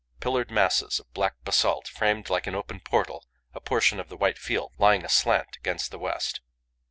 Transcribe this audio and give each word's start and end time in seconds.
Pillared 0.19 0.49
masses 0.49 0.97
of 0.99 1.13
black 1.13 1.35
basalt 1.43 1.87
framed 1.87 2.27
like 2.27 2.47
an 2.47 2.55
open 2.55 2.79
portal 2.79 3.23
a 3.53 3.59
portion 3.61 3.99
of 3.99 4.09
the 4.09 4.17
white 4.17 4.39
field 4.39 4.73
lying 4.79 5.05
aslant 5.05 5.55
against 5.57 5.91
the 5.91 5.99
west. 5.99 6.41